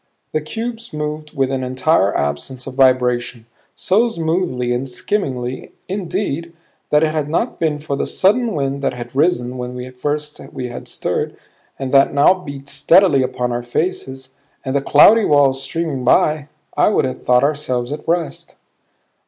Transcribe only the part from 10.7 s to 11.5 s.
stirred,